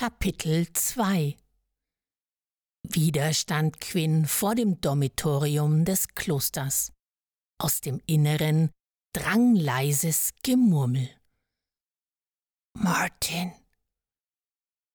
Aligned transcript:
Kapitel 0.00 0.72
2 0.72 1.36
Wieder 2.84 3.34
stand 3.34 3.80
Quinn 3.80 4.26
vor 4.26 4.54
dem 4.54 4.80
Dormitorium 4.80 5.84
des 5.84 6.06
Klosters. 6.14 6.92
Aus 7.60 7.80
dem 7.80 8.00
Inneren 8.06 8.70
drang 9.12 9.56
leises 9.56 10.34
Gemurmel. 10.44 11.10
Martin, 12.74 13.50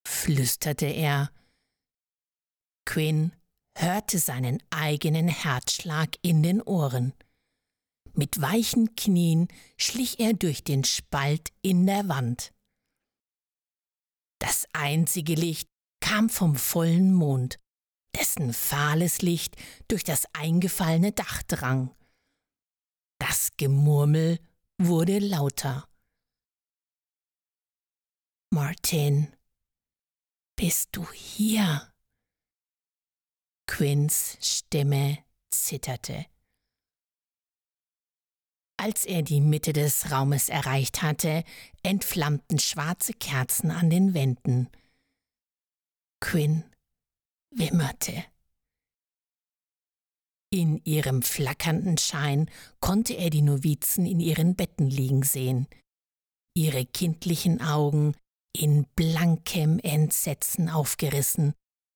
flüsterte 0.08 0.86
er. 0.86 1.30
Quinn 2.86 3.34
hörte 3.76 4.18
seinen 4.18 4.62
eigenen 4.70 5.28
Herzschlag 5.28 6.16
in 6.22 6.42
den 6.42 6.62
Ohren. 6.62 7.12
Mit 8.14 8.40
weichen 8.40 8.96
Knien 8.96 9.48
schlich 9.76 10.18
er 10.18 10.32
durch 10.32 10.64
den 10.64 10.82
Spalt 10.82 11.52
in 11.60 11.84
der 11.84 12.08
Wand. 12.08 12.53
Das 14.46 14.68
einzige 14.74 15.36
Licht 15.36 15.70
kam 16.00 16.28
vom 16.28 16.56
vollen 16.56 17.14
Mond, 17.14 17.58
dessen 18.14 18.52
fahles 18.52 19.22
Licht 19.22 19.56
durch 19.88 20.04
das 20.04 20.26
eingefallene 20.34 21.12
Dach 21.12 21.42
drang. 21.44 21.96
Das 23.18 23.56
Gemurmel 23.56 24.38
wurde 24.76 25.18
lauter. 25.18 25.88
Martin, 28.50 29.34
bist 30.56 30.90
du 30.92 31.10
hier? 31.10 31.90
Quinns 33.66 34.36
Stimme 34.42 35.24
zitterte. 35.50 36.26
Als 38.76 39.04
er 39.04 39.22
die 39.22 39.40
Mitte 39.40 39.72
des 39.72 40.10
Raumes 40.10 40.48
erreicht 40.48 41.02
hatte, 41.02 41.44
entflammten 41.82 42.58
schwarze 42.58 43.12
Kerzen 43.12 43.70
an 43.70 43.88
den 43.88 44.14
Wänden. 44.14 44.68
Quinn 46.20 46.64
wimmerte. 47.50 48.24
In 50.50 50.80
ihrem 50.84 51.22
flackernden 51.22 51.98
Schein 51.98 52.50
konnte 52.80 53.14
er 53.14 53.30
die 53.30 53.42
Novizen 53.42 54.06
in 54.06 54.20
ihren 54.20 54.54
Betten 54.54 54.88
liegen 54.88 55.22
sehen. 55.22 55.66
Ihre 56.56 56.86
kindlichen 56.86 57.60
Augen 57.60 58.14
in 58.56 58.86
blankem 58.94 59.80
Entsetzen 59.80 60.68
aufgerissen, 60.68 61.54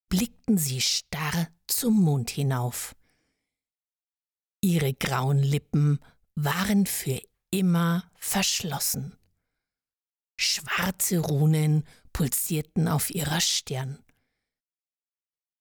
blickten 0.09 0.57
sie 0.57 0.81
starr 0.81 1.47
zum 1.67 2.01
Mond 2.01 2.29
hinauf. 2.31 2.95
Ihre 4.61 4.93
grauen 4.93 5.39
Lippen 5.39 5.99
waren 6.43 6.85
für 6.85 7.21
immer 7.51 8.09
verschlossen. 8.15 9.17
Schwarze 10.39 11.19
Runen 11.19 11.85
pulsierten 12.13 12.87
auf 12.87 13.09
ihrer 13.09 13.41
Stirn. 13.41 14.03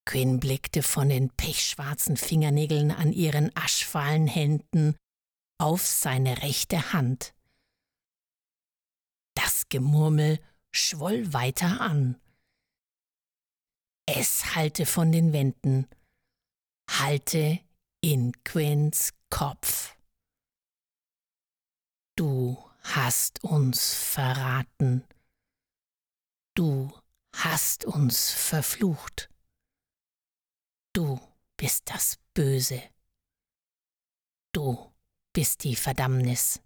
Quinn 0.06 0.40
blickte 0.40 0.82
von 0.82 1.08
den 1.08 1.30
pechschwarzen 1.30 2.16
Fingernägeln 2.16 2.92
an 2.92 3.12
ihren 3.12 3.54
aschfahlen 3.56 4.26
Händen 4.26 4.96
auf 5.58 5.84
seine 5.84 6.42
rechte 6.42 6.92
Hand. 6.92 7.34
Das 9.34 9.68
Gemurmel 9.68 10.38
schwoll 10.70 11.32
weiter 11.32 11.80
an. 11.80 12.20
Es 14.06 14.54
hallte 14.54 14.86
von 14.86 15.12
den 15.12 15.32
Wänden, 15.32 15.86
hallte 16.88 17.58
in 18.00 18.32
Quinns 18.44 19.12
Kopf. 19.28 19.97
Du 22.18 22.58
hast 22.82 23.44
uns 23.44 23.94
verraten. 23.94 25.04
Du 26.56 26.92
hast 27.32 27.84
uns 27.84 28.32
verflucht. 28.32 29.30
Du 30.92 31.20
bist 31.56 31.88
das 31.88 32.18
Böse. 32.34 32.82
Du 34.52 34.92
bist 35.32 35.62
die 35.62 35.76
Verdammnis. 35.76 36.60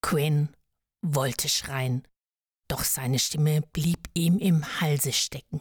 Quinn 0.00 0.56
wollte 1.02 1.48
schreien, 1.48 2.06
doch 2.68 2.84
seine 2.84 3.18
Stimme 3.18 3.62
blieb 3.72 4.08
ihm 4.14 4.38
im 4.38 4.80
Halse 4.80 5.12
stecken. 5.12 5.60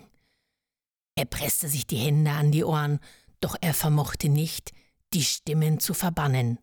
Er 1.15 1.25
presste 1.25 1.67
sich 1.67 1.87
die 1.87 1.97
Hände 1.97 2.29
an 2.29 2.51
die 2.51 2.63
Ohren, 2.63 2.99
doch 3.41 3.55
er 3.59 3.73
vermochte 3.73 4.29
nicht, 4.29 4.71
die 5.15 5.23
Stimmen 5.23 5.79
zu 5.79 5.95
verbannen. 5.95 6.59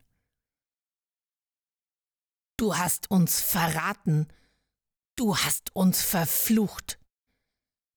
Du 2.57 2.77
hast 2.77 3.11
uns 3.11 3.41
verraten, 3.41 4.29
du 5.17 5.37
hast 5.37 5.75
uns 5.75 6.03
verflucht. 6.03 6.99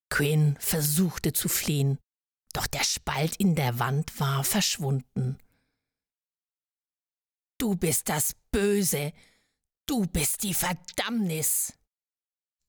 Quinn 0.10 0.58
versuchte 0.60 1.34
zu 1.34 1.50
fliehen, 1.50 2.00
doch 2.54 2.68
der 2.68 2.84
Spalt 2.84 3.36
in 3.38 3.56
der 3.56 3.80
Wand 3.80 4.20
war 4.20 4.44
verschwunden. 4.44 5.38
Du 7.60 7.76
bist 7.76 8.10
das 8.10 8.36
Böse, 8.52 9.14
Du 9.90 10.06
bist 10.06 10.44
die 10.44 10.54
Verdammnis. 10.54 11.74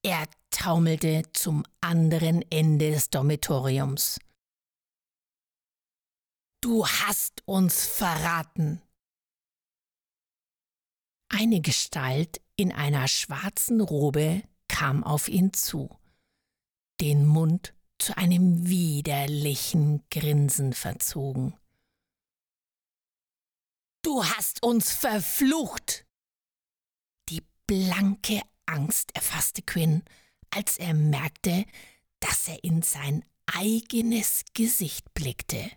Er 0.05 0.28
taumelte 0.50 1.25
zum 1.32 1.65
anderen 1.81 2.49
Ende 2.49 2.93
des 2.93 3.10
Dormitoriums. 3.10 4.20
Du 6.62 6.87
hast 6.87 7.43
uns 7.44 7.84
verraten. 7.87 8.81
Eine 11.38 11.60
Gestalt 11.60 12.41
in 12.56 12.72
einer 12.72 13.06
schwarzen 13.06 13.81
Robe 13.81 14.43
kam 14.66 15.04
auf 15.04 15.28
ihn 15.28 15.53
zu, 15.53 15.88
den 17.00 17.26
Mund 17.26 17.75
zu 17.99 18.16
einem 18.16 18.66
widerlichen 18.66 20.03
Grinsen 20.10 20.72
verzogen. 20.72 21.56
Du 24.03 24.25
hast 24.25 24.62
uns 24.65 24.91
verflucht, 24.91 26.09
Blanke 27.69 28.41
Angst 28.65 29.15
erfasste 29.15 29.60
Quinn, 29.60 30.03
als 30.50 30.78
er 30.78 30.94
merkte, 30.94 31.66
dass 32.19 32.49
er 32.49 32.65
in 32.65 32.81
sein 32.81 33.22
eigenes 33.44 34.43
Gesicht 34.55 35.12
blickte. 35.12 35.70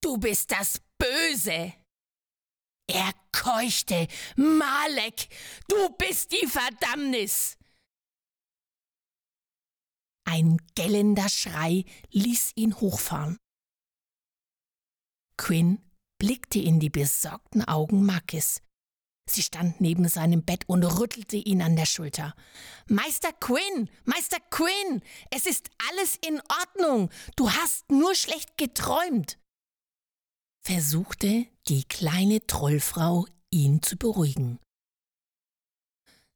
Du 0.00 0.18
bist 0.18 0.50
das 0.50 0.82
Böse! 0.98 1.72
Er 2.88 3.12
keuchte, 3.32 4.06
Malek, 4.36 5.28
du 5.68 5.88
bist 5.98 6.32
die 6.32 6.46
Verdammnis! 6.46 7.56
Ein 10.28 10.58
gellender 10.74 11.28
Schrei 11.28 11.84
ließ 12.10 12.52
ihn 12.56 12.80
hochfahren. 12.80 13.38
Quinn 15.36 15.78
blickte 16.18 16.58
in 16.58 16.80
die 16.80 16.90
besorgten 16.90 17.62
Augen 17.62 18.04
Markis, 18.04 18.60
Sie 19.28 19.42
stand 19.42 19.80
neben 19.80 20.08
seinem 20.08 20.44
Bett 20.44 20.68
und 20.68 20.84
rüttelte 20.84 21.36
ihn 21.36 21.60
an 21.60 21.74
der 21.74 21.86
Schulter. 21.86 22.34
Meister 22.86 23.32
Quinn, 23.32 23.90
Meister 24.04 24.38
Quinn, 24.50 25.02
es 25.30 25.46
ist 25.46 25.68
alles 25.90 26.16
in 26.24 26.40
Ordnung. 26.60 27.10
Du 27.34 27.50
hast 27.50 27.90
nur 27.90 28.14
schlecht 28.14 28.56
geträumt. 28.56 29.38
Versuchte 30.66 31.46
die 31.68 31.84
kleine 31.84 32.44
Trollfrau, 32.44 33.28
ihn 33.50 33.82
zu 33.82 33.96
beruhigen. 33.96 34.58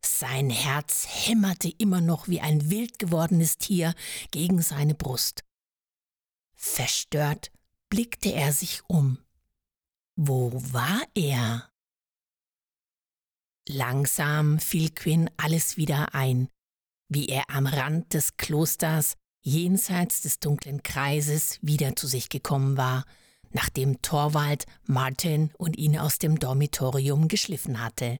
Sein 0.06 0.50
Herz 0.50 1.04
hämmerte 1.08 1.68
immer 1.68 2.00
noch 2.00 2.28
wie 2.28 2.40
ein 2.40 2.70
wild 2.70 3.00
gewordenes 3.00 3.58
Tier 3.58 3.92
gegen 4.30 4.62
seine 4.62 4.94
Brust. 4.94 5.42
Verstört 6.54 7.50
blickte 7.88 8.32
er 8.32 8.52
sich 8.52 8.82
um. 8.86 9.18
Wo 10.14 10.52
war 10.72 11.02
er? 11.16 11.68
Langsam 13.68 14.60
fiel 14.60 14.90
Quinn 14.90 15.28
alles 15.38 15.76
wieder 15.76 16.14
ein, 16.14 16.48
wie 17.08 17.26
er 17.26 17.50
am 17.50 17.66
Rand 17.66 18.14
des 18.14 18.36
Klosters 18.36 19.16
jenseits 19.42 20.22
des 20.22 20.38
dunklen 20.38 20.84
Kreises 20.84 21.58
wieder 21.62 21.96
zu 21.96 22.06
sich 22.06 22.28
gekommen 22.28 22.76
war, 22.76 23.04
nachdem 23.52 24.00
Torwald 24.02 24.66
Martin 24.84 25.50
und 25.58 25.76
ihn 25.76 25.98
aus 25.98 26.18
dem 26.18 26.38
Dormitorium 26.38 27.28
geschliffen 27.28 27.82
hatte. 27.82 28.16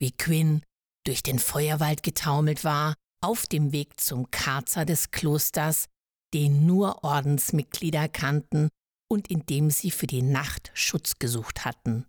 Wie 0.00 0.12
Quinn 0.12 0.62
durch 1.04 1.22
den 1.22 1.38
Feuerwald 1.38 2.02
getaumelt 2.02 2.64
war, 2.64 2.94
auf 3.20 3.46
dem 3.46 3.72
Weg 3.72 4.00
zum 4.00 4.30
Karzer 4.30 4.84
des 4.84 5.10
Klosters, 5.10 5.86
den 6.34 6.66
nur 6.66 7.04
Ordensmitglieder 7.04 8.08
kannten 8.08 8.68
und 9.08 9.30
in 9.30 9.46
dem 9.46 9.70
sie 9.70 9.90
für 9.90 10.06
die 10.06 10.22
Nacht 10.22 10.70
Schutz 10.74 11.18
gesucht 11.18 11.64
hatten 11.64 12.06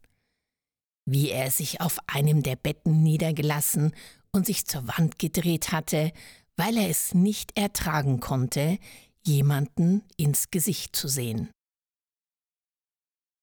wie 1.05 1.29
er 1.29 1.51
sich 1.51 1.81
auf 1.81 1.97
einem 2.07 2.43
der 2.43 2.55
Betten 2.55 3.03
niedergelassen 3.03 3.93
und 4.31 4.45
sich 4.45 4.65
zur 4.65 4.87
Wand 4.87 5.19
gedreht 5.19 5.71
hatte, 5.71 6.11
weil 6.55 6.77
er 6.77 6.89
es 6.89 7.13
nicht 7.13 7.57
ertragen 7.57 8.19
konnte, 8.19 8.77
jemanden 9.25 10.03
ins 10.17 10.49
Gesicht 10.51 10.95
zu 10.95 11.07
sehen. 11.07 11.49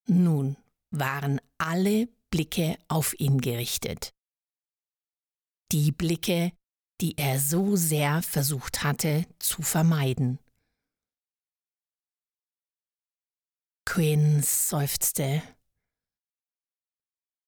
Nun 0.07 0.57
waren 0.91 1.39
alle 1.57 2.07
Blicke 2.29 2.77
auf 2.87 3.13
ihn 3.19 3.39
gerichtet. 3.39 4.13
Die 5.71 5.91
Blicke, 5.91 6.51
die 6.99 7.17
er 7.17 7.39
so 7.39 7.75
sehr 7.75 8.21
versucht 8.21 8.83
hatte 8.83 9.25
zu 9.39 9.61
vermeiden. 9.61 10.39
Quinn 13.85 14.41
seufzte. 14.43 15.41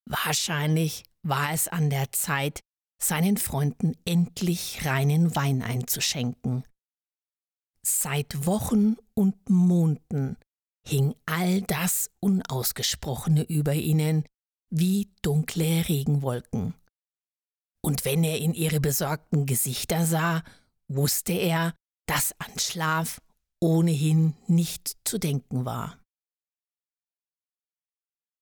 Wahrscheinlich 0.06 1.04
war 1.22 1.52
es 1.52 1.68
an 1.68 1.88
der 1.88 2.12
Zeit, 2.12 2.60
seinen 3.00 3.36
Freunden 3.36 3.94
endlich 4.04 4.84
reinen 4.84 5.34
Wein 5.36 5.62
einzuschenken. 5.62 6.64
Seit 7.82 8.46
Wochen 8.46 8.96
und 9.14 9.48
Monaten 9.48 10.36
hing 10.86 11.14
all 11.26 11.62
das 11.62 12.10
Unausgesprochene 12.20 13.42
über 13.44 13.74
ihnen 13.74 14.24
wie 14.70 15.08
dunkle 15.22 15.88
Regenwolken. 15.88 16.74
Und 17.82 18.04
wenn 18.04 18.24
er 18.24 18.38
in 18.38 18.54
ihre 18.54 18.80
besorgten 18.80 19.46
Gesichter 19.46 20.06
sah, 20.06 20.42
wusste 20.88 21.32
er, 21.32 21.74
dass 22.06 22.34
an 22.38 22.58
Schlaf 22.58 23.20
ohnehin 23.60 24.34
nicht 24.46 24.96
zu 25.04 25.18
denken 25.18 25.64
war. 25.64 25.98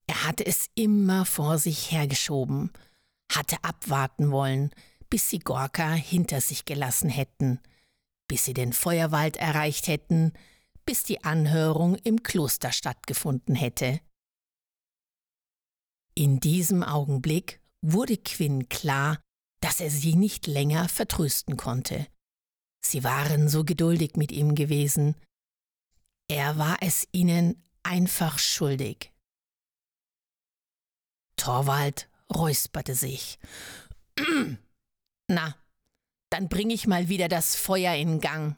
Er 0.06 0.24
hatte 0.24 0.44
es 0.44 0.68
immer 0.74 1.24
vor 1.24 1.58
sich 1.58 1.90
hergeschoben, 1.90 2.72
hatte 3.30 3.56
abwarten 3.62 4.30
wollen, 4.30 4.70
bis 5.10 5.28
sie 5.28 5.38
Gorka 5.38 5.92
hinter 5.92 6.40
sich 6.40 6.64
gelassen 6.64 7.08
hätten, 7.08 7.60
bis 8.28 8.44
sie 8.44 8.54
den 8.54 8.72
Feuerwald 8.72 9.36
erreicht 9.36 9.86
hätten, 9.88 10.32
bis 10.84 11.02
die 11.02 11.24
Anhörung 11.24 11.96
im 11.96 12.22
Kloster 12.22 12.72
stattgefunden 12.72 13.54
hätte. 13.54 14.00
In 16.14 16.40
diesem 16.40 16.82
Augenblick 16.82 17.60
wurde 17.80 18.16
Quinn 18.16 18.68
klar, 18.68 19.20
dass 19.60 19.80
er 19.80 19.90
sie 19.90 20.14
nicht 20.14 20.46
länger 20.46 20.88
vertrösten 20.88 21.56
konnte. 21.56 22.06
Sie 22.84 23.04
waren 23.04 23.48
so 23.48 23.64
geduldig 23.64 24.16
mit 24.16 24.32
ihm 24.32 24.54
gewesen. 24.54 25.14
Er 26.28 26.58
war 26.58 26.78
es 26.80 27.06
ihnen 27.12 27.64
einfach 27.82 28.38
schuldig. 28.38 29.12
Torwald 31.36 32.08
räusperte 32.32 32.94
sich. 32.94 33.38
Na, 35.28 35.56
dann 36.30 36.48
bring 36.48 36.70
ich 36.70 36.86
mal 36.86 37.08
wieder 37.08 37.28
das 37.28 37.56
Feuer 37.56 37.94
in 37.94 38.20
Gang. 38.20 38.56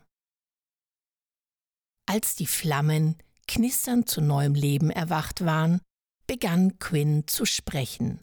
Als 2.07 2.35
die 2.35 2.47
Flammen 2.47 3.17
knisternd 3.47 4.09
zu 4.09 4.21
neuem 4.21 4.53
Leben 4.53 4.89
erwacht 4.89 5.43
waren, 5.43 5.81
begann 6.27 6.79
Quinn 6.79 7.27
zu 7.27 7.45
sprechen. 7.45 8.19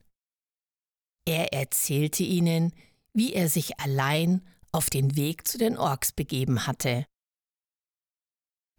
Er 1.26 1.52
erzählte 1.52 2.22
ihnen, 2.22 2.72
wie 3.12 3.32
er 3.32 3.48
sich 3.48 3.78
allein 3.78 4.42
auf 4.72 4.90
den 4.90 5.16
Weg 5.16 5.46
zu 5.46 5.58
den 5.58 5.76
Orks 5.76 6.12
begeben 6.12 6.66
hatte. 6.66 7.06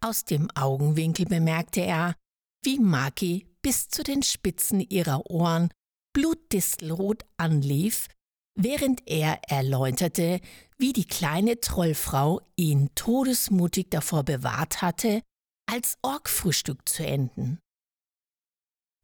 Aus 0.04 0.24
dem 0.24 0.50
Augenwinkel 0.54 1.24
bemerkte 1.24 1.80
er, 1.80 2.16
wie 2.62 2.78
Maki 2.78 3.46
bis 3.62 3.88
zu 3.88 4.02
den 4.02 4.22
Spitzen 4.22 4.80
ihrer 4.80 5.30
Ohren 5.30 5.70
blutdistelrot 6.12 7.24
anlief, 7.36 8.08
während 8.54 9.02
er 9.06 9.40
erläuterte, 9.48 10.40
wie 10.78 10.92
die 10.92 11.06
kleine 11.06 11.60
Trollfrau 11.60 12.40
ihn 12.56 12.90
todesmutig 12.94 13.88
davor 13.90 14.22
bewahrt 14.22 14.82
hatte, 14.82 15.22
als 15.66 15.96
Orkfrühstück 16.02 16.88
zu 16.88 17.06
enden. 17.06 17.58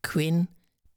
Quinn 0.03 0.49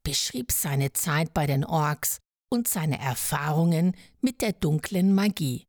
beschrieb 0.04 0.52
seine 0.52 0.94
Zeit 0.94 1.34
bei 1.34 1.48
den 1.48 1.66
Orks 1.66 2.20
und 2.52 2.68
seine 2.68 3.00
Erfahrungen 3.00 3.96
mit 4.22 4.42
der 4.42 4.54
dunklen 4.54 5.14
Magie. 5.14 5.66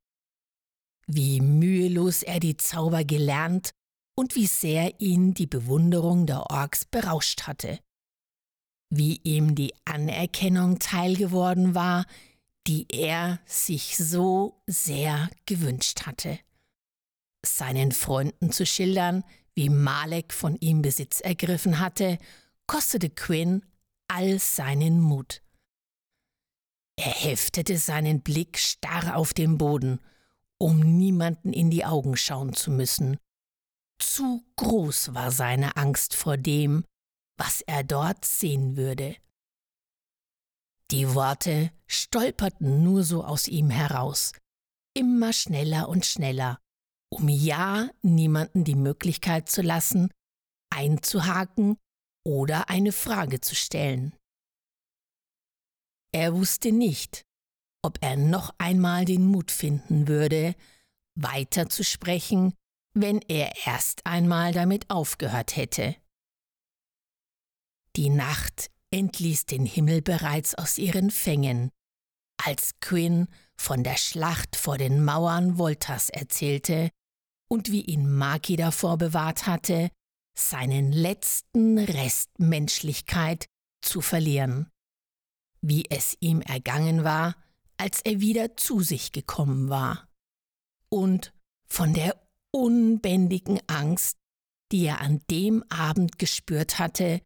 Wie 1.07 1.41
mühelos 1.41 2.23
er 2.23 2.41
die 2.41 2.57
Zauber 2.57 3.05
gelernt 3.05 3.71
und 4.17 4.35
wie 4.37 4.47
sehr 4.47 5.01
ihn 5.01 5.35
die 5.35 5.47
Bewunderung 5.47 6.27
der 6.27 6.51
Orks 6.51 6.85
berauscht 6.85 7.43
hatte. 7.43 7.79
Wie 8.91 9.21
ihm 9.25 9.55
die 9.55 9.75
Anerkennung 9.85 10.79
teilgeworden 10.79 11.75
war, 11.75 12.07
die 12.67 12.87
er 12.89 13.41
sich 13.47 13.97
so 13.97 14.61
sehr 14.67 15.29
gewünscht 15.47 16.03
hatte. 16.07 16.39
Seinen 17.45 17.93
Freunden 17.93 18.53
zu 18.53 18.65
schildern, 18.65 19.23
wie 19.55 19.69
Malek 19.69 20.33
von 20.33 20.57
ihm 20.57 20.83
Besitz 20.83 21.21
ergriffen 21.21 21.79
hatte, 21.79 22.19
kostete 22.67 23.11
Quinn 23.11 23.65
all 24.09 24.39
seinen 24.39 25.01
Mut. 25.01 25.43
Er 26.97 27.11
heftete 27.11 27.77
seinen 27.77 28.23
Blick 28.23 28.59
starr 28.59 29.17
auf 29.17 29.35
den 29.35 29.59
Boden, 29.59 30.01
um 30.59 30.79
niemanden 30.79 31.53
in 31.53 31.71
die 31.71 31.85
Augen 31.85 32.17
schauen 32.17 32.55
zu 32.55 32.71
müssen. 32.71 33.19
Zu 33.99 34.45
groß 34.57 35.15
war 35.15 35.31
seine 35.31 35.77
Angst 35.77 36.15
vor 36.15 36.37
dem, 36.37 36.85
was 37.37 37.61
er 37.63 37.85
dort 37.85 38.25
sehen 38.25 38.77
würde. 38.77 39.17
Die 40.91 41.15
Worte 41.15 41.73
stolperten 41.87 42.83
nur 42.83 43.05
so 43.05 43.25
aus 43.25 43.49
ihm 43.49 43.71
heraus, 43.71 44.33
immer 44.95 45.33
schneller 45.33 45.89
und 45.89 46.05
schneller, 46.05 46.61
um 47.11 47.29
ja 47.29 47.89
niemanden 48.03 48.65
die 48.65 48.75
Möglichkeit 48.75 49.49
zu 49.49 49.63
lassen, 49.63 50.11
einzuhaken 50.71 51.79
oder 52.27 52.69
eine 52.69 52.93
Frage 52.93 53.41
zu 53.41 53.55
stellen. 53.55 54.15
Er 56.13 56.35
wusste 56.35 56.71
nicht, 56.71 57.25
ob 57.83 57.99
er 58.01 58.17
noch 58.17 58.55
einmal 58.59 59.05
den 59.05 59.27
Mut 59.27 59.51
finden 59.51 60.07
würde, 60.07 60.55
weiterzusprechen, 61.17 62.55
wenn 62.95 63.21
er 63.23 63.67
erst 63.67 64.07
einmal 64.07 64.53
damit 64.53 64.91
aufgehört 64.91 65.57
hätte. 65.57 65.97
Die 67.97 68.11
Nacht 68.11 68.71
entließ 68.95 69.47
den 69.47 69.67
Himmel 69.67 70.03
bereits 70.03 70.55
aus 70.55 70.79
ihren 70.79 71.11
Fängen, 71.11 71.71
als 72.37 72.79
Quinn 72.81 73.27
von 73.57 73.83
der 73.83 73.97
Schlacht 73.97 74.55
vor 74.55 74.79
den 74.79 75.05
Mauern 75.05 75.59
Voltas 75.59 76.11
erzählte 76.11 76.91
und 77.49 77.73
wie 77.73 77.81
ihn 77.81 78.09
Maki 78.09 78.55
davor 78.55 78.97
bewahrt 78.97 79.49
hatte, 79.49 79.91
seinen 80.39 80.93
letzten 80.93 81.79
Rest 81.79 82.39
Menschlichkeit 82.39 83.47
zu 83.83 84.01
verlieren. 84.01 84.71
Wie 85.61 85.91
es 85.91 86.17
ihm 86.21 86.41
ergangen 86.41 87.03
war, 87.03 87.35
als 87.77 88.01
er 88.01 88.21
wieder 88.21 88.57
zu 88.57 88.81
sich 88.81 89.11
gekommen 89.11 89.71
war. 89.71 90.09
Und 90.89 91.35
von 91.67 91.95
der 91.95 92.15
unbändigen 92.53 93.61
Angst, 93.67 94.19
die 94.71 94.87
er 94.87 95.01
an 95.01 95.21
dem 95.31 95.65
Abend 95.69 96.21
gespürt 96.21 96.79
hatte, 96.79 97.21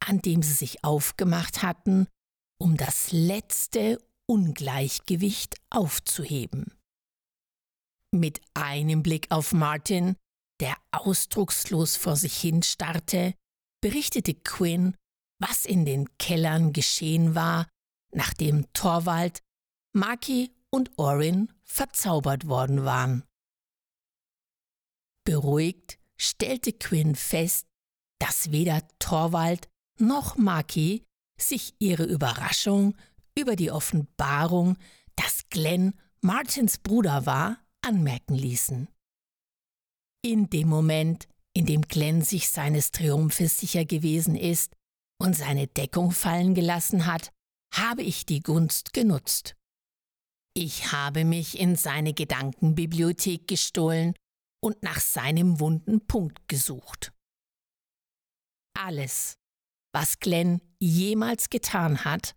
an 0.00 0.20
dem 0.20 0.42
sie 0.42 0.52
sich 0.52 0.84
aufgemacht 0.84 1.62
hatten, 1.62 2.06
um 2.58 2.76
das 2.76 3.12
letzte 3.12 3.98
Ungleichgewicht 4.26 5.56
aufzuheben. 5.70 6.74
Mit 8.10 8.40
einem 8.54 9.02
Blick 9.02 9.30
auf 9.30 9.52
Martin, 9.52 10.16
der 10.60 10.76
ausdruckslos 10.92 11.96
vor 11.96 12.16
sich 12.16 12.36
hin 12.36 12.62
starrte, 12.62 13.34
berichtete 13.80 14.34
Quinn, 14.34 14.96
was 15.40 15.64
in 15.64 15.84
den 15.84 16.16
Kellern 16.18 16.72
geschehen 16.72 17.34
war, 17.34 17.68
nachdem 18.12 18.72
Torwald, 18.72 19.40
Maki 19.92 20.50
und 20.70 20.90
Orin 20.98 21.52
verzaubert 21.62 22.48
worden 22.48 22.84
waren. 22.84 23.24
Beruhigt 25.24 25.98
stellte 26.16 26.72
Quinn 26.72 27.14
fest, 27.14 27.66
dass 28.18 28.50
weder 28.50 28.86
Torwald 28.98 29.68
noch 30.00 30.36
Maki 30.36 31.04
sich 31.40 31.74
ihre 31.78 32.04
Überraschung 32.04 32.96
über 33.38 33.56
die 33.56 33.70
Offenbarung, 33.70 34.76
dass 35.16 35.48
Glenn 35.50 35.94
Martins 36.20 36.78
Bruder 36.78 37.26
war, 37.26 37.58
anmerken 37.82 38.34
ließen. 38.34 38.88
In 40.24 40.50
dem 40.50 40.68
Moment, 40.68 41.28
in 41.54 41.64
dem 41.66 41.82
Glenn 41.82 42.22
sich 42.22 42.48
seines 42.48 42.90
Triumphes 42.90 43.58
sicher 43.58 43.84
gewesen 43.84 44.34
ist 44.34 44.74
und 45.20 45.36
seine 45.36 45.68
Deckung 45.68 46.10
fallen 46.10 46.54
gelassen 46.54 47.06
hat, 47.06 47.32
habe 47.72 48.02
ich 48.02 48.26
die 48.26 48.40
Gunst 48.40 48.92
genutzt. 48.92 49.54
Ich 50.54 50.90
habe 50.90 51.24
mich 51.24 51.58
in 51.58 51.76
seine 51.76 52.14
Gedankenbibliothek 52.14 53.46
gestohlen 53.46 54.14
und 54.60 54.82
nach 54.82 54.98
seinem 54.98 55.60
wunden 55.60 56.04
Punkt 56.06 56.48
gesucht. 56.48 57.12
Alles, 58.76 59.38
was 59.92 60.20
Glenn 60.20 60.60
jemals 60.78 61.50
getan 61.50 62.04
hat, 62.04 62.34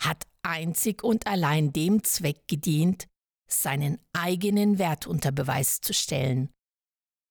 hat 0.00 0.26
einzig 0.42 1.02
und 1.02 1.26
allein 1.26 1.72
dem 1.72 2.02
Zweck 2.04 2.46
gedient, 2.48 3.08
seinen 3.46 3.98
eigenen 4.12 4.78
Wert 4.78 5.06
unter 5.06 5.30
Beweis 5.32 5.80
zu 5.80 5.92
stellen, 5.92 6.50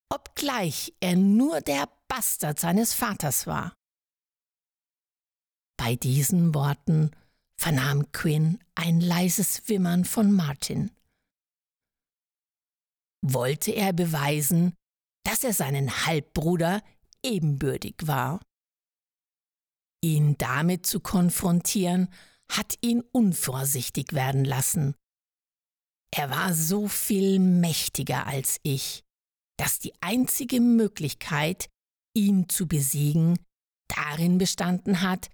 obgleich 0.10 0.94
er 1.00 1.16
nur 1.16 1.62
der 1.62 1.90
Bastard 2.08 2.60
seines 2.60 2.94
Vaters 2.94 3.48
war. 3.48 3.74
Bei 5.78 5.96
diesen 5.96 6.54
Worten 6.54 7.12
vernahm 7.56 8.12
Quinn 8.12 8.60
ein 8.76 9.02
leises 9.02 9.68
Wimmern 9.68 10.06
von 10.06 10.32
Martin. 10.32 10.92
wollte 13.24 13.72
er 13.72 13.94
beweisen, 13.94 14.74
dass 15.24 15.44
er 15.44 15.54
seinen 15.54 16.06
Halbbruder 16.06 16.82
ebenbürtig 17.24 17.96
war. 18.02 18.42
Ihn 20.04 20.38
damit 20.38 20.86
zu 20.86 21.00
konfrontieren, 21.00 22.10
hat 22.50 22.76
ihn 22.82 23.02
unvorsichtig 23.12 24.14
werden 24.14 24.44
lassen. 24.44 24.96
Er 26.14 26.30
war 26.30 26.54
so 26.54 26.88
viel 26.88 27.40
mächtiger 27.40 28.28
als 28.28 28.60
ich, 28.64 29.04
dass 29.58 29.80
die 29.80 29.94
einzige 30.02 30.60
Möglichkeit, 30.60 31.70
ihn 32.14 32.50
zu 32.50 32.68
besiegen, 32.68 33.40
darin 33.88 34.38
bestanden 34.38 35.02
hat, 35.02 35.30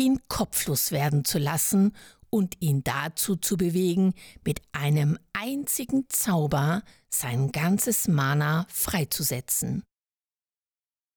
ihn 0.00 0.20
kopflos 0.28 0.92
werden 0.92 1.24
zu 1.24 1.38
lassen 1.38 1.94
und 2.30 2.56
ihn 2.60 2.82
dazu 2.82 3.36
zu 3.36 3.56
bewegen, 3.56 4.14
mit 4.44 4.62
einem 4.72 5.18
einzigen 5.34 6.06
Zauber 6.08 6.82
sein 7.10 7.52
ganzes 7.52 8.08
Mana 8.08 8.66
freizusetzen. 8.70 9.84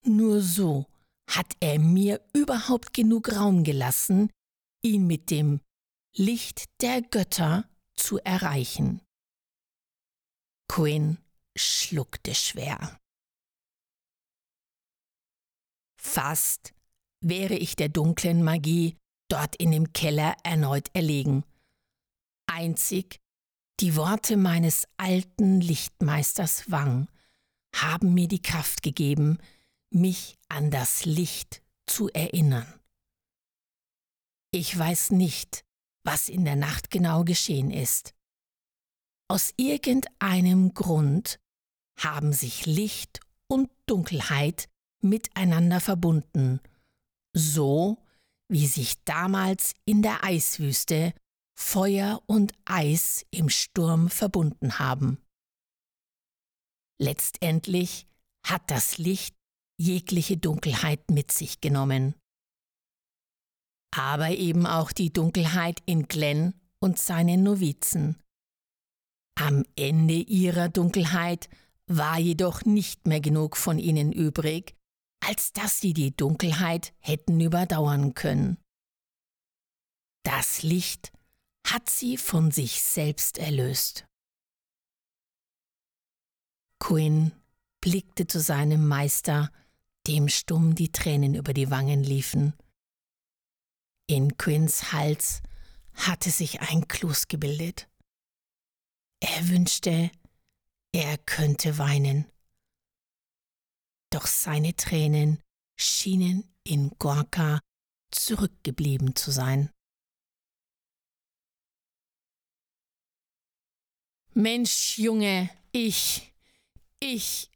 Nur 0.06 0.42
so 0.42 0.86
hat 1.28 1.54
er 1.60 1.80
mir 1.80 2.22
überhaupt 2.34 2.94
genug 2.94 3.32
Raum 3.34 3.64
gelassen, 3.64 4.30
ihn 4.84 5.08
mit 5.08 5.32
dem 5.32 5.62
Licht 6.16 6.66
der 6.82 7.02
Götter 7.02 7.70
zu 7.96 8.20
erreichen. 8.20 9.02
Quinn 10.68 11.18
schluckte 11.58 12.36
schwer. 12.36 13.00
Fast 16.02 16.74
wäre 17.22 17.56
ich 17.56 17.76
der 17.76 17.90
dunklen 17.90 18.44
Magie 18.44 18.96
dort 19.28 19.56
in 19.56 19.72
dem 19.72 19.92
Keller 19.94 20.36
erneut 20.44 20.90
erlegen. 20.94 21.44
Einzig 22.48 23.20
die 23.82 23.98
Worte 23.98 24.38
meines 24.38 24.88
alten 24.96 25.60
Lichtmeisters 25.60 26.72
Wang 26.72 27.10
haben 27.76 28.14
mir 28.14 28.30
die 28.30 28.42
Kraft 28.42 28.84
gegeben, 28.84 29.38
mich 29.92 30.38
an 30.50 30.72
das 30.72 31.06
Licht 31.06 31.62
zu 31.86 32.10
erinnern. 32.10 32.72
Ich 34.52 34.78
weiß 34.78 35.12
nicht, 35.12 35.66
was 36.04 36.30
in 36.30 36.46
der 36.46 36.56
Nacht 36.56 36.90
genau 36.90 37.24
geschehen 37.24 37.72
ist. 37.72 38.14
Aus 39.28 39.54
irgendeinem 39.58 40.74
Grund 40.74 41.40
haben 42.00 42.32
sich 42.32 42.66
Licht 42.66 43.20
und 43.48 43.70
Dunkelheit 43.86 44.70
miteinander 45.02 45.80
verbunden, 45.80 46.60
so 47.34 47.98
wie 48.48 48.68
sich 48.68 49.04
damals 49.04 49.74
in 49.86 50.02
der 50.02 50.24
Eiswüste 50.24 51.14
Feuer 51.58 52.22
und 52.28 52.54
Eis 52.66 53.26
im 53.32 53.50
Sturm 53.50 54.10
verbunden 54.10 54.78
haben. 54.78 55.18
Letztendlich 57.00 58.08
hat 58.46 58.70
das 58.70 58.98
Licht 58.98 59.35
jegliche 59.78 60.38
Dunkelheit 60.38 61.10
mit 61.12 61.32
sich 61.32 61.62
genommen. 61.62 62.16
Aber 63.96 64.30
eben 64.30 64.66
auch 64.66 64.92
die 64.92 65.12
Dunkelheit 65.12 65.82
in 65.86 66.08
Glenn 66.08 66.54
und 66.80 67.00
seinen 67.00 67.44
Novizen. 67.44 68.18
Am 69.38 69.66
Ende 69.76 70.14
ihrer 70.14 70.70
Dunkelheit 70.70 71.50
war 71.88 72.20
jedoch 72.20 72.64
nicht 72.64 73.06
mehr 73.08 73.20
genug 73.20 73.58
von 73.58 73.80
ihnen 73.80 74.12
übrig, 74.12 74.76
als 75.24 75.54
dass 75.54 75.80
sie 75.80 75.94
die 75.94 76.16
Dunkelheit 76.16 76.94
hätten 77.00 77.40
überdauern 77.40 78.14
können. 78.14 78.58
Das 80.24 80.64
Licht 80.64 81.12
hat 81.68 81.90
sie 81.90 82.18
von 82.18 82.52
sich 82.52 82.82
selbst 82.82 83.38
erlöst. 83.38 84.06
Quinn 86.80 87.32
blickte 87.82 88.28
zu 88.28 88.40
seinem 88.40 88.88
Meister, 88.88 89.52
dem 90.08 90.30
stumm 90.30 90.76
die 90.76 90.92
Tränen 90.92 91.36
über 91.36 91.54
die 91.54 91.70
Wangen 91.72 92.04
liefen. 92.04 92.54
In 94.08 94.38
Quinns 94.38 94.92
Hals 94.92 95.42
hatte 95.94 96.30
sich 96.30 96.62
ein 96.62 96.88
Kloß 96.88 97.28
gebildet. 97.28 97.90
Er 99.20 99.50
wünschte, 99.50 100.12
er 100.92 101.18
könnte 101.18 101.78
weinen. 101.78 102.32
Doch 104.12 104.28
seine 104.28 104.76
Tränen 104.76 105.42
schienen 105.76 106.56
in 106.64 106.92
Gorka 107.00 107.60
zurückgeblieben 108.12 109.16
zu 109.16 109.32
sein. 109.32 109.72
Mensch, 114.34 114.98
Junge, 114.98 115.50
ich, 115.72 116.34
ich. 117.00 117.55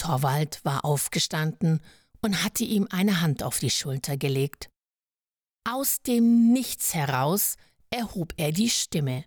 Torwald 0.00 0.64
war 0.64 0.86
aufgestanden 0.86 1.82
und 2.22 2.42
hatte 2.42 2.64
ihm 2.64 2.88
eine 2.90 3.20
Hand 3.20 3.42
auf 3.42 3.58
die 3.58 3.68
Schulter 3.68 4.16
gelegt. 4.16 4.70
Aus 5.68 6.00
dem 6.00 6.54
Nichts 6.54 6.94
heraus 6.94 7.56
erhob 7.90 8.32
er 8.38 8.50
die 8.50 8.70
Stimme. 8.70 9.26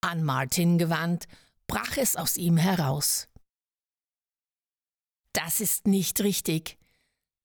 An 0.00 0.22
Martin 0.22 0.78
gewandt, 0.78 1.26
brach 1.66 1.96
es 1.96 2.14
aus 2.14 2.36
ihm 2.36 2.56
heraus. 2.56 3.26
Das 5.32 5.60
ist 5.60 5.88
nicht 5.88 6.20
richtig. 6.20 6.78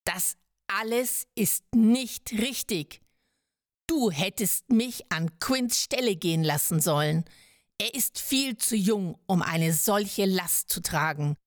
Das 0.03 0.37
alles 0.67 1.25
ist 1.33 1.63
nicht 1.73 2.31
richtig. 2.33 3.01
Du 3.87 4.11
hättest 4.11 4.69
mich 4.69 5.11
an 5.11 5.39
Quints 5.39 5.81
Stelle 5.81 6.15
gehen 6.15 6.43
lassen 6.43 6.79
sollen. 6.79 7.25
Er 7.79 7.95
ist 7.95 8.19
viel 8.19 8.55
zu 8.55 8.75
jung, 8.75 9.17
um 9.25 9.41
eine 9.41 9.73
solche 9.73 10.25
Last 10.25 10.69
zu 10.69 10.81
tragen. 10.81 11.37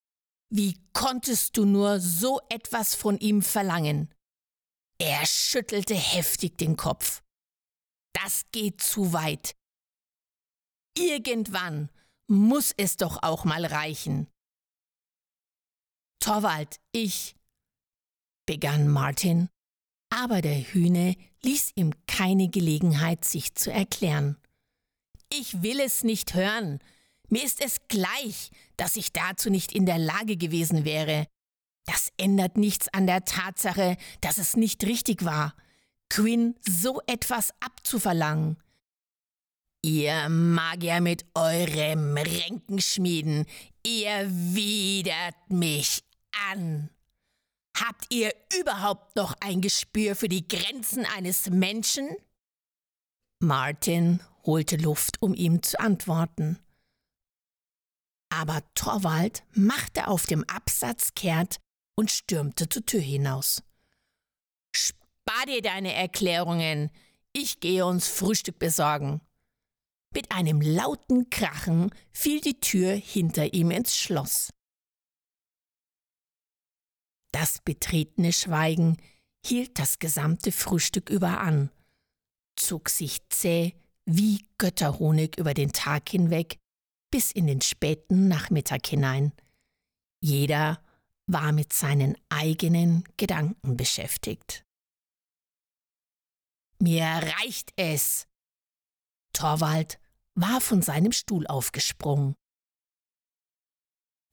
Wie 0.50 0.80
konntest 0.92 1.56
du 1.56 1.64
nur 1.64 2.00
so 2.00 2.40
etwas 2.48 2.94
von 2.94 3.18
ihm 3.18 3.42
verlangen? 3.42 4.14
Er 4.98 5.26
schüttelte 5.26 5.94
heftig 5.94 6.56
den 6.58 6.76
Kopf. 6.76 7.22
Das 8.14 8.46
geht 8.50 8.80
zu 8.80 9.12
weit. 9.12 9.54
Irgendwann 10.96 11.90
muss 12.26 12.72
es 12.76 12.96
doch 12.96 13.22
auch 13.22 13.44
mal 13.44 13.64
reichen. 13.64 14.26
Torwald, 16.20 16.80
ich, 16.92 17.36
begann 18.46 18.88
Martin, 18.88 19.48
aber 20.10 20.42
der 20.42 20.60
Hühne 20.60 21.14
ließ 21.42 21.72
ihm 21.76 21.92
keine 22.06 22.48
Gelegenheit, 22.48 23.24
sich 23.24 23.54
zu 23.54 23.70
erklären. 23.70 24.36
Ich 25.30 25.62
will 25.62 25.80
es 25.80 26.02
nicht 26.02 26.34
hören. 26.34 26.80
Mir 27.28 27.44
ist 27.44 27.62
es 27.62 27.76
gleich, 27.88 28.50
dass 28.76 28.96
ich 28.96 29.12
dazu 29.12 29.50
nicht 29.50 29.72
in 29.72 29.86
der 29.86 29.98
Lage 29.98 30.36
gewesen 30.36 30.84
wäre. 30.84 31.26
Das 31.86 32.10
ändert 32.16 32.56
nichts 32.56 32.88
an 32.92 33.06
der 33.06 33.24
Tatsache, 33.24 33.96
dass 34.20 34.38
es 34.38 34.56
nicht 34.56 34.84
richtig 34.84 35.24
war, 35.24 35.54
Quinn 36.10 36.54
so 36.60 37.00
etwas 37.06 37.50
abzuverlangen. 37.60 38.56
Ihr 39.82 40.28
Magier 40.28 41.00
mit 41.00 41.24
eurem 41.34 42.16
Ränkenschmieden, 42.16 43.46
ihr 43.86 44.28
widert 44.28 45.36
mich 45.48 46.02
an. 46.50 46.90
Habt 47.78 48.06
ihr 48.12 48.32
überhaupt 48.58 49.14
noch 49.14 49.34
ein 49.40 49.60
Gespür 49.60 50.16
für 50.16 50.28
die 50.28 50.48
Grenzen 50.48 51.06
eines 51.16 51.48
Menschen? 51.48 52.08
Martin 53.40 54.20
holte 54.44 54.76
Luft, 54.76 55.22
um 55.22 55.32
ihm 55.32 55.62
zu 55.62 55.78
antworten. 55.78 56.58
Aber 58.30 58.62
Torwald 58.74 59.44
machte 59.52 60.08
auf 60.08 60.26
dem 60.26 60.44
Absatz 60.44 61.14
kehrt 61.14 61.58
und 61.96 62.10
stürmte 62.10 62.68
zur 62.68 62.84
Tür 62.84 63.00
hinaus. 63.00 63.62
Spar 64.74 65.46
dir 65.46 65.62
deine 65.62 65.94
Erklärungen, 65.94 66.90
ich 67.32 67.60
gehe 67.60 67.84
uns 67.86 68.08
Frühstück 68.08 68.58
besorgen. 68.58 69.20
Mit 70.14 70.32
einem 70.32 70.60
lauten 70.60 71.30
Krachen 71.30 71.90
fiel 72.12 72.40
die 72.40 72.60
Tür 72.60 72.92
hinter 72.92 73.52
ihm 73.52 73.70
ins 73.70 73.96
Schloss. 73.96 74.50
Das 77.32 77.58
betretene 77.60 78.32
Schweigen 78.32 78.96
hielt 79.44 79.78
das 79.78 79.98
gesamte 79.98 80.50
Frühstück 80.50 81.10
über 81.10 81.40
an, 81.40 81.70
zog 82.56 82.88
sich 82.88 83.20
zäh 83.28 83.74
wie 84.06 84.46
Götterhonig 84.56 85.36
über 85.36 85.52
den 85.52 85.72
Tag 85.72 86.08
hinweg 86.08 86.58
bis 87.10 87.32
in 87.32 87.46
den 87.46 87.60
späten 87.60 88.28
Nachmittag 88.28 88.86
hinein. 88.86 89.32
Jeder 90.20 90.82
war 91.26 91.52
mit 91.52 91.72
seinen 91.72 92.16
eigenen 92.28 93.04
Gedanken 93.16 93.76
beschäftigt. 93.76 94.64
Mir 96.80 97.04
reicht 97.04 97.72
es. 97.76 98.26
Torwald 99.32 99.98
war 100.34 100.60
von 100.60 100.82
seinem 100.82 101.12
Stuhl 101.12 101.46
aufgesprungen. 101.46 102.34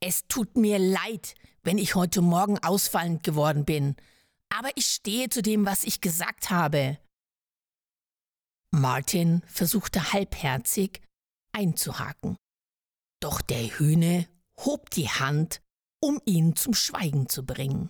Es 0.01 0.27
tut 0.27 0.55
mir 0.55 0.77
leid, 0.77 1.35
wenn 1.63 1.77
ich 1.77 1.95
heute 1.95 2.21
Morgen 2.21 2.59
ausfallend 2.59 3.23
geworden 3.23 3.65
bin, 3.65 3.95
aber 4.49 4.69
ich 4.75 4.85
stehe 4.85 5.29
zu 5.29 5.41
dem, 5.41 5.65
was 5.65 5.83
ich 5.83 6.01
gesagt 6.01 6.51
habe. 6.51 6.99
Martin 8.71 9.41
versuchte 9.47 10.13
halbherzig 10.13 11.01
einzuhaken. 11.53 12.37
Doch 13.25 13.41
der 13.41 13.79
Hühne 13.79 14.29
hob 14.55 14.91
die 14.91 15.09
Hand, 15.09 15.59
um 15.99 16.21
ihn 16.25 16.55
zum 16.55 16.75
Schweigen 16.75 17.27
zu 17.27 17.43
bringen. 17.43 17.89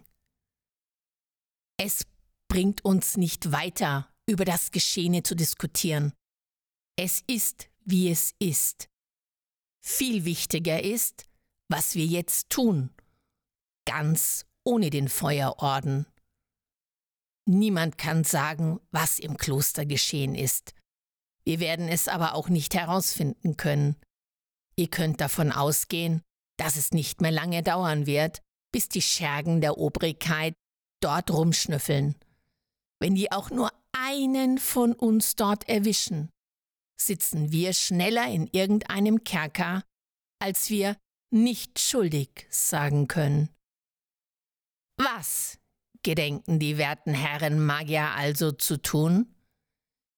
Es 1.76 2.06
bringt 2.48 2.86
uns 2.86 3.18
nicht 3.18 3.52
weiter, 3.52 4.10
über 4.30 4.46
das 4.46 4.72
Geschehene 4.72 5.24
zu 5.24 5.36
diskutieren. 5.36 6.14
Es 6.98 7.22
ist, 7.28 7.68
wie 7.84 8.10
es 8.10 8.34
ist. 8.40 8.88
Viel 9.86 10.24
wichtiger 10.24 10.82
ist, 10.82 11.28
was 11.68 11.96
wir 11.96 12.06
jetzt 12.06 12.50
tun, 12.50 12.92
ganz 13.86 14.46
ohne 14.64 14.90
den 14.90 15.10
Feuerorden. 15.10 16.06
Niemand 17.46 17.98
kann 17.98 18.24
sagen, 18.24 18.80
was 18.92 19.20
im 19.20 19.36
Kloster 19.36 19.86
geschehen 19.86 20.34
ist. 20.34 20.74
Wir 21.44 21.60
werden 21.60 21.90
es 21.90 22.08
aber 22.08 22.36
auch 22.36 22.48
nicht 22.48 22.74
herausfinden 22.74 23.58
können. 23.58 23.98
Ihr 24.78 24.90
könnt 24.90 25.22
davon 25.22 25.52
ausgehen, 25.52 26.22
dass 26.58 26.76
es 26.76 26.92
nicht 26.92 27.22
mehr 27.22 27.32
lange 27.32 27.64
dauern 27.64 28.06
wird, 28.06 28.42
bis 28.72 28.90
die 28.90 29.02
Schergen 29.02 29.62
der 29.62 29.78
Obrigkeit 29.78 30.54
dort 31.02 31.32
rumschnüffeln. 31.32 32.16
Wenn 33.00 33.16
die 33.16 33.32
auch 33.32 33.50
nur 33.50 33.72
einen 33.94 34.58
von 34.58 34.94
uns 34.94 35.36
dort 35.36 35.68
erwischen, 35.70 36.30
sitzen 37.00 37.52
wir 37.52 37.74
schneller 37.74 38.28
in 38.28 38.48
irgendeinem 38.48 39.24
Kerker, 39.24 39.84
als 40.40 40.70
wir 40.70 40.98
nicht 41.32 41.80
schuldig 41.80 42.48
sagen 42.50 43.08
können. 43.08 43.50
Was 44.98 45.58
gedenken 46.04 46.60
die 46.60 46.78
werten 46.78 47.14
Herren 47.14 47.66
Magier 47.66 48.12
also 48.12 48.52
zu 48.52 48.82
tun? 48.82 49.36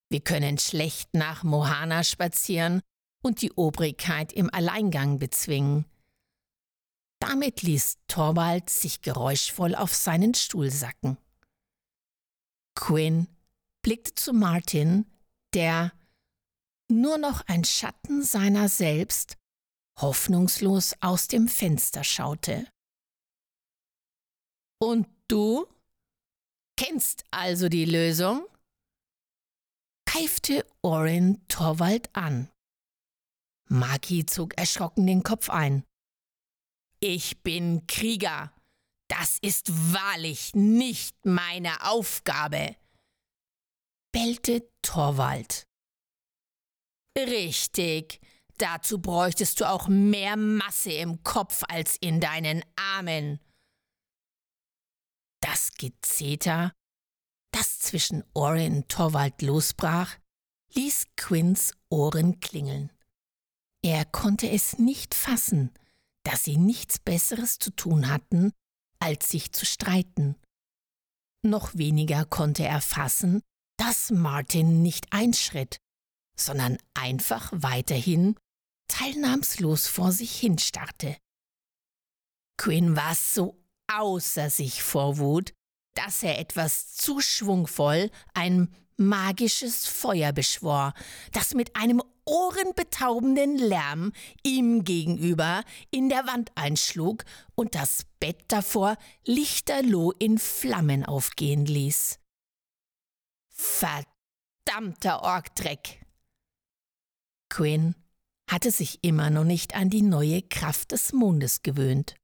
Wir 0.09 0.21
können 0.21 0.57
schlecht 0.57 1.13
nach 1.13 1.43
Mohana 1.43 2.03
spazieren 2.03 2.81
und 3.21 3.41
die 3.41 3.51
Obrigkeit 3.53 4.31
im 4.33 4.53
Alleingang 4.53 5.19
bezwingen. 5.19 5.85
Damit 7.19 7.61
ließ 7.61 7.97
Torvald 8.07 8.69
sich 8.69 9.01
geräuschvoll 9.01 9.75
auf 9.75 9.93
seinen 9.93 10.33
Stuhl 10.33 10.69
sacken. 10.69 11.17
Quinn 12.75 13.27
blickte 13.81 14.13
zu 14.13 14.33
Martin, 14.33 15.05
der 15.53 15.91
nur 16.89 17.17
noch 17.17 17.41
ein 17.47 17.63
Schatten 17.63 18.23
seiner 18.23 18.69
selbst 18.69 19.37
hoffnungslos 19.99 20.93
aus 21.01 21.27
dem 21.27 21.47
Fenster 21.47 22.03
schaute. 22.03 22.67
Und 24.79 25.07
du? 25.27 25.65
Kennst 26.77 27.25
also 27.31 27.67
die 27.67 27.85
Lösung? 27.85 28.47
keifte 30.17 30.65
Orin 30.81 31.45
Torwald 31.47 32.09
an. 32.15 32.49
Maki 33.69 34.25
zog 34.25 34.57
erschrocken 34.57 35.07
den 35.07 35.23
Kopf 35.23 35.49
ein. 35.49 35.83
Ich 36.99 37.41
bin 37.43 37.85
Krieger. 37.87 38.51
Das 39.07 39.37
ist 39.41 39.93
wahrlich 39.93 40.53
nicht 40.53 41.25
meine 41.25 41.89
Aufgabe, 41.89 42.75
bellte 44.11 44.69
Torwald. 44.81 45.65
Richtig, 47.17 48.19
dazu 48.57 49.01
bräuchtest 49.01 49.61
du 49.61 49.69
auch 49.69 49.87
mehr 49.87 50.35
Masse 50.35 50.91
im 50.91 51.23
Kopf 51.23 51.63
als 51.69 51.95
in 51.95 52.19
deinen 52.19 52.65
Armen. 52.75 53.39
Das 55.41 55.71
Gezeter, 55.77 56.73
das 57.51 57.79
zwischen 57.79 58.23
Orin 58.33 58.77
und 58.77 58.89
Torwald 58.89 59.41
losbrach, 59.41 60.17
ließ 60.73 61.07
Quinns 61.15 61.73
Ohren 61.89 62.39
klingeln. 62.41 62.91
Er 63.83 64.05
konnte 64.05 64.49
es 64.49 64.79
nicht 64.79 65.13
fassen, 65.13 65.71
dass 66.23 66.43
sie 66.43 66.57
nichts 66.57 66.99
Besseres 66.99 67.59
zu 67.59 67.71
tun 67.71 68.09
hatten, 68.09 68.51
als 68.99 69.29
sich 69.29 69.51
zu 69.51 69.65
streiten. 69.65 70.35
Noch 71.43 71.75
weniger 71.75 72.25
konnte 72.25 72.63
er 72.63 72.81
fassen, 72.81 73.41
dass 73.77 74.11
Martin 74.11 74.81
nicht 74.81 75.13
einschritt, 75.13 75.77
sondern 76.37 76.77
einfach 76.93 77.51
weiterhin 77.53 78.35
teilnahmslos 78.87 79.87
vor 79.87 80.11
sich 80.11 80.37
hinstarrte. 80.39 81.17
Quinn 82.57 82.95
war 82.95 83.15
so 83.15 83.63
außer 83.87 84.49
sich 84.49 84.81
vor 84.83 85.17
Wut, 85.17 85.53
dass 85.95 86.23
er 86.23 86.39
etwas 86.39 86.95
zu 86.95 87.21
schwungvoll 87.21 88.11
ein 88.33 88.73
magisches 88.97 89.85
Feuer 89.85 90.33
beschwor, 90.33 90.93
das 91.31 91.53
mit 91.53 91.75
einem 91.75 92.01
ohrenbetaubenden 92.27 93.57
Lärm 93.57 94.13
ihm 94.43 94.83
gegenüber 94.83 95.63
in 95.89 96.09
der 96.09 96.27
Wand 96.27 96.51
einschlug 96.55 97.25
und 97.55 97.73
das 97.73 98.05
Bett 98.19 98.43
davor 98.49 98.97
lichterloh 99.25 100.11
in 100.19 100.37
Flammen 100.37 101.05
aufgehen 101.05 101.65
ließ. 101.65 102.19
Verdammter 103.49 105.23
Orgdreck! 105.23 106.05
Quinn 107.49 107.95
hatte 108.49 108.71
sich 108.71 109.03
immer 109.03 109.29
noch 109.29 109.43
nicht 109.43 109.75
an 109.75 109.89
die 109.89 110.01
neue 110.01 110.41
Kraft 110.41 110.91
des 110.91 111.13
Mondes 111.13 111.63
gewöhnt. 111.63 112.15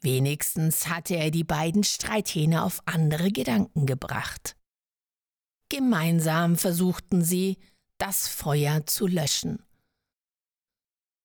Wenigstens 0.00 0.88
hatte 0.88 1.16
er 1.16 1.30
die 1.30 1.44
beiden 1.44 1.82
Streithähne 1.82 2.62
auf 2.62 2.80
andere 2.84 3.30
Gedanken 3.30 3.86
gebracht. 3.86 4.54
Gemeinsam 5.70 6.56
versuchten 6.56 7.24
sie, 7.24 7.58
das 7.98 8.28
Feuer 8.28 8.86
zu 8.86 9.06
löschen. 9.06 9.64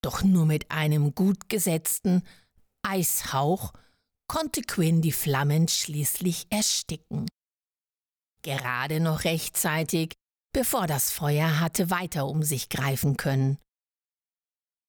Doch 0.02 0.22
nur 0.22 0.46
mit 0.46 0.70
einem 0.70 1.14
gut 1.14 1.48
gesetzten 1.48 2.22
Eishauch 2.82 3.72
konnte 4.28 4.62
Quinn 4.62 5.02
die 5.02 5.12
Flammen 5.12 5.68
schließlich 5.68 6.46
ersticken. 6.50 7.26
Gerade 8.42 9.00
noch 9.00 9.24
rechtzeitig, 9.24 10.14
bevor 10.52 10.86
das 10.86 11.10
Feuer 11.12 11.60
hatte 11.60 11.90
weiter 11.90 12.26
um 12.26 12.42
sich 12.42 12.68
greifen 12.68 13.16
können. 13.16 13.58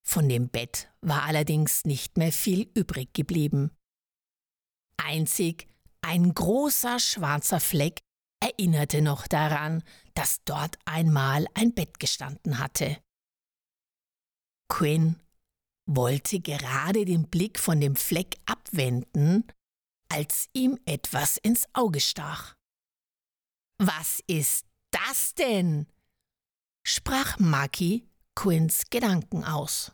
Von 0.03 0.29
dem 0.29 0.49
Bett 0.49 0.89
war 1.01 1.23
allerdings 1.23 1.85
nicht 1.85 2.17
mehr 2.17 2.31
viel 2.31 2.69
übrig 2.73 3.13
geblieben. 3.13 3.71
Einzig 4.97 5.67
ein 6.01 6.33
großer 6.33 6.99
schwarzer 6.99 7.59
Fleck 7.59 7.99
erinnerte 8.39 9.01
noch 9.01 9.27
daran, 9.27 9.83
dass 10.21 10.43
dort 10.45 10.77
einmal 10.85 11.47
ein 11.55 11.73
Bett 11.73 11.99
gestanden 11.99 12.59
hatte. 12.59 13.01
Quinn 14.69 15.19
wollte 15.87 16.39
gerade 16.39 17.05
den 17.05 17.27
Blick 17.27 17.57
von 17.57 17.81
dem 17.81 17.95
Fleck 17.95 18.37
abwenden, 18.45 19.51
als 20.09 20.47
ihm 20.53 20.77
etwas 20.85 21.37
ins 21.37 21.65
Auge 21.73 21.99
stach. 21.99 22.55
Was 23.79 24.21
ist 24.27 24.67
das 24.91 25.33
denn? 25.33 25.87
sprach 26.85 27.39
Maki 27.39 28.07
Quinns 28.35 28.91
Gedanken 28.91 29.43
aus. 29.43 29.91